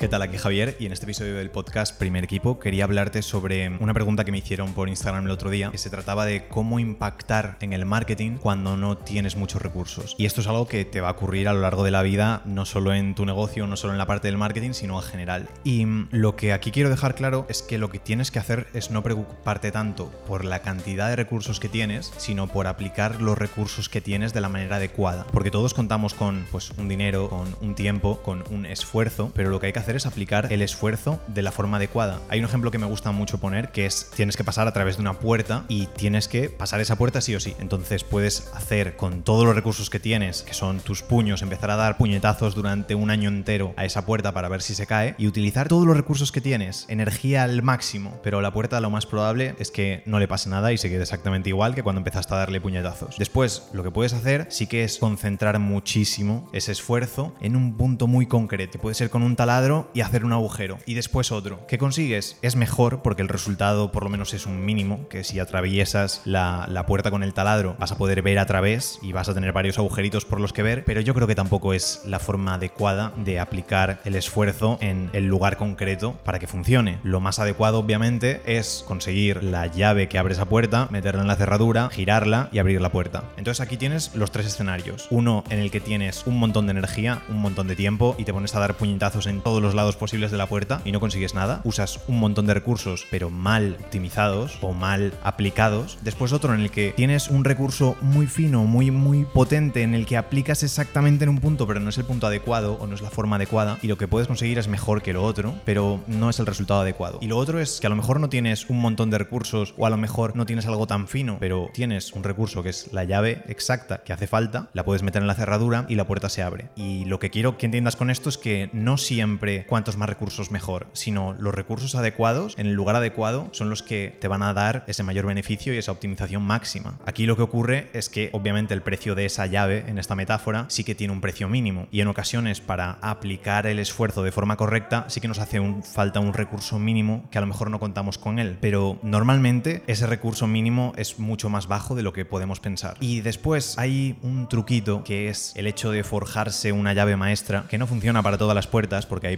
[0.00, 0.22] ¿Qué tal?
[0.22, 4.24] Aquí Javier y en este episodio del podcast Primer Equipo quería hablarte sobre una pregunta
[4.24, 7.74] que me hicieron por Instagram el otro día, que se trataba de cómo impactar en
[7.74, 10.14] el marketing cuando no tienes muchos recursos.
[10.16, 12.40] Y esto es algo que te va a ocurrir a lo largo de la vida,
[12.46, 15.48] no solo en tu negocio, no solo en la parte del marketing, sino en general.
[15.64, 18.90] Y lo que aquí quiero dejar claro es que lo que tienes que hacer es
[18.90, 23.90] no preocuparte tanto por la cantidad de recursos que tienes, sino por aplicar los recursos
[23.90, 25.26] que tienes de la manera adecuada.
[25.30, 29.60] Porque todos contamos con pues, un dinero, con un tiempo, con un esfuerzo, pero lo
[29.60, 32.20] que hay que hacer es aplicar el esfuerzo de la forma adecuada.
[32.28, 34.96] Hay un ejemplo que me gusta mucho poner, que es tienes que pasar a través
[34.96, 37.54] de una puerta y tienes que pasar esa puerta sí o sí.
[37.60, 41.76] Entonces puedes hacer con todos los recursos que tienes, que son tus puños, empezar a
[41.76, 45.26] dar puñetazos durante un año entero a esa puerta para ver si se cae y
[45.26, 49.54] utilizar todos los recursos que tienes, energía al máximo, pero la puerta lo más probable
[49.58, 52.38] es que no le pase nada y se quede exactamente igual que cuando empezaste a
[52.38, 53.16] darle puñetazos.
[53.18, 58.06] Después, lo que puedes hacer sí que es concentrar muchísimo ese esfuerzo en un punto
[58.06, 58.78] muy concreto.
[58.78, 61.66] Puede ser con un taladro y hacer un agujero y después otro.
[61.66, 62.38] ¿Qué consigues?
[62.42, 66.66] Es mejor porque el resultado por lo menos es un mínimo, que si atraviesas la,
[66.68, 69.52] la puerta con el taladro vas a poder ver a través y vas a tener
[69.52, 73.12] varios agujeritos por los que ver, pero yo creo que tampoco es la forma adecuada
[73.16, 76.98] de aplicar el esfuerzo en el lugar concreto para que funcione.
[77.02, 81.36] Lo más adecuado obviamente es conseguir la llave que abre esa puerta, meterla en la
[81.36, 83.24] cerradura, girarla y abrir la puerta.
[83.36, 85.06] Entonces aquí tienes los tres escenarios.
[85.10, 88.32] Uno en el que tienes un montón de energía, un montón de tiempo y te
[88.32, 91.34] pones a dar puñetazos en todos los lados posibles de la puerta y no consigues
[91.34, 95.98] nada, usas un montón de recursos pero mal optimizados o mal aplicados.
[96.02, 100.06] Después otro en el que tienes un recurso muy fino, muy muy potente en el
[100.06, 103.02] que aplicas exactamente en un punto pero no es el punto adecuado o no es
[103.02, 106.30] la forma adecuada y lo que puedes conseguir es mejor que lo otro, pero no
[106.30, 107.18] es el resultado adecuado.
[107.20, 109.86] Y lo otro es que a lo mejor no tienes un montón de recursos o
[109.86, 113.04] a lo mejor no tienes algo tan fino, pero tienes un recurso que es la
[113.04, 116.42] llave exacta que hace falta, la puedes meter en la cerradura y la puerta se
[116.42, 116.68] abre.
[116.76, 120.50] Y lo que quiero que entiendas con esto es que no siempre cuantos más recursos
[120.50, 124.54] mejor, sino los recursos adecuados en el lugar adecuado son los que te van a
[124.54, 126.98] dar ese mayor beneficio y esa optimización máxima.
[127.06, 130.66] Aquí lo que ocurre es que obviamente el precio de esa llave en esta metáfora
[130.68, 134.56] sí que tiene un precio mínimo y en ocasiones para aplicar el esfuerzo de forma
[134.56, 138.18] correcta sí que nos hace falta un recurso mínimo que a lo mejor no contamos
[138.18, 142.60] con él, pero normalmente ese recurso mínimo es mucho más bajo de lo que podemos
[142.60, 142.96] pensar.
[143.00, 147.78] Y después hay un truquito que es el hecho de forjarse una llave maestra que
[147.78, 149.36] no funciona para todas las puertas porque hay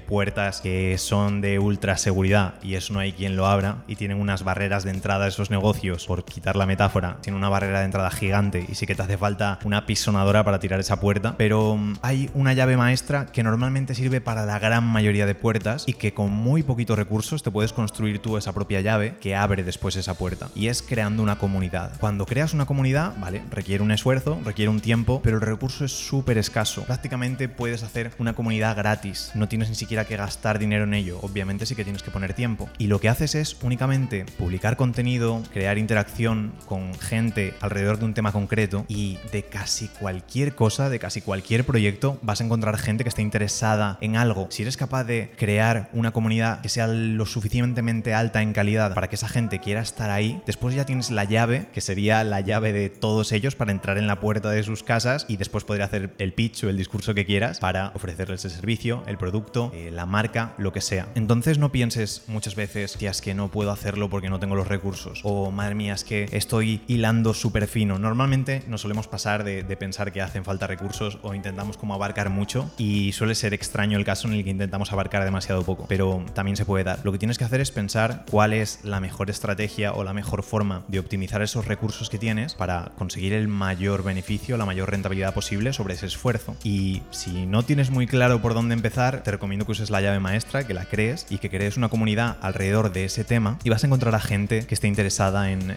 [0.63, 4.45] que son de ultra seguridad y eso no hay quien lo abra y tienen unas
[4.45, 8.11] barreras de entrada a esos negocios, por quitar la metáfora, tiene una barrera de entrada
[8.11, 11.95] gigante y sí que te hace falta una pisonadora para tirar esa puerta, pero mm,
[12.03, 16.13] hay una llave maestra que normalmente sirve para la gran mayoría de puertas y que
[16.13, 20.13] con muy poquitos recursos te puedes construir tú esa propia llave que abre después esa
[20.13, 21.93] puerta y es creando una comunidad.
[22.01, 25.93] Cuando creas una comunidad, vale, requiere un esfuerzo, requiere un tiempo, pero el recurso es
[25.93, 26.85] súper escaso.
[26.85, 31.19] Prácticamente puedes hacer una comunidad gratis, no tienes ni siquiera que gastar dinero en ello,
[31.23, 32.69] obviamente sí que tienes que poner tiempo.
[32.79, 38.15] Y lo que haces es únicamente publicar contenido, crear interacción con gente alrededor de un
[38.15, 43.05] tema concreto y de casi cualquier cosa, de casi cualquier proyecto, vas a encontrar gente
[43.05, 44.49] que esté interesada en algo.
[44.51, 49.09] Si eres capaz de crear una comunidad que sea lo suficientemente alta en calidad para
[49.09, 52.73] que esa gente quiera estar ahí, después ya tienes la llave, que sería la llave
[52.73, 56.15] de todos ellos para entrar en la puerta de sus casas y después poder hacer
[56.19, 60.07] el pitch o el discurso que quieras para ofrecerles el servicio, el producto, eh, la
[60.07, 61.09] marca lo que sea.
[61.15, 64.69] Entonces no pienses muchas veces, tía, es que no puedo hacerlo porque no tengo los
[64.69, 65.21] recursos.
[65.25, 67.99] O madre mía, es que estoy hilando súper fino.
[67.99, 72.71] Normalmente nos solemos pasar de, pensar que hacen falta recursos o intentamos como abarcar mucho
[72.77, 75.87] y suele ser extraño el caso en el que intentamos abarcar demasiado poco.
[75.89, 77.01] Pero también se puede dar.
[77.05, 80.43] Lo que tienes que hacer es pensar cuál es la mejor estrategia o la mejor
[80.43, 85.35] forma de optimizar esos recursos que tienes para conseguir el mayor beneficio, la mayor rentabilidad
[85.35, 86.57] posible sobre ese esfuerzo.
[86.63, 90.21] Y si no tienes muy claro por dónde empezar, te recomiendo que uses la llave
[90.21, 93.83] maestra, que la crees y que crees una comunidad alrededor de ese tema y vas
[93.83, 95.73] a encontrar a gente que esté interesada en,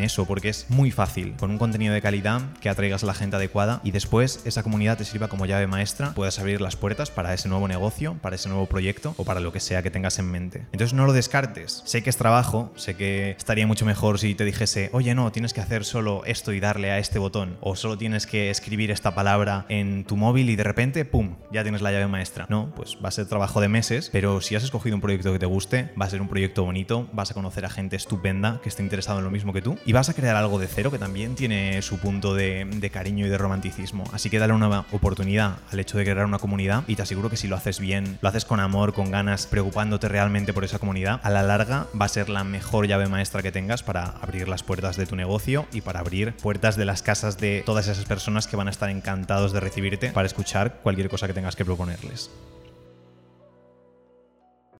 [0.00, 3.36] eso, porque es muy fácil, con un contenido de calidad que atraigas a la gente
[3.36, 7.34] adecuada y después esa comunidad te sirva como llave maestra, puedas abrir las puertas para
[7.34, 10.30] ese nuevo negocio, para ese nuevo proyecto o para lo que sea que tengas en
[10.30, 10.66] mente.
[10.72, 11.82] Entonces no lo descartes.
[11.84, 15.52] Sé que es trabajo, sé que estaría mucho mejor si te dijese, oye no, tienes
[15.52, 19.14] que hacer solo esto y darle a este botón, o solo tienes que escribir esta
[19.14, 22.46] palabra en tu móvil y de repente, ¡pum!, ya tienes la llave maestra.
[22.48, 25.38] No, pues va a ser trabajo de meses pero si has escogido un proyecto que
[25.38, 28.68] te guste, va a ser un proyecto bonito, vas a conocer a gente estupenda que
[28.68, 30.98] esté interesado en lo mismo que tú y vas a crear algo de cero que
[30.98, 34.04] también tiene su punto de, de cariño y de romanticismo.
[34.12, 37.38] Así que dale una oportunidad al hecho de crear una comunidad y te aseguro que
[37.38, 41.18] si lo haces bien, lo haces con amor, con ganas, preocupándote realmente por esa comunidad,
[41.22, 44.62] a la larga va a ser la mejor llave maestra que tengas para abrir las
[44.62, 48.46] puertas de tu negocio y para abrir puertas de las casas de todas esas personas
[48.46, 52.30] que van a estar encantados de recibirte para escuchar cualquier cosa que tengas que proponerles.